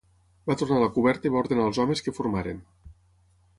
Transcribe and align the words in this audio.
Va 0.49 0.55
tornar 0.61 0.77
a 0.79 0.83
la 0.83 0.87
coberta 0.95 1.29
i 1.29 1.33
va 1.35 1.39
ordenar 1.45 1.67
als 1.67 1.81
homes 1.85 2.03
que 2.07 2.17
formaren. 2.21 2.67